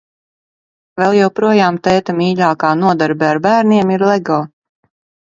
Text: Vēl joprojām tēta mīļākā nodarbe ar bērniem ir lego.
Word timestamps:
Vēl 1.01 1.17
joprojām 1.17 1.77
tēta 1.87 2.15
mīļākā 2.21 2.71
nodarbe 2.79 3.29
ar 3.35 3.41
bērniem 3.45 3.93
ir 3.97 4.07
lego. 4.13 4.39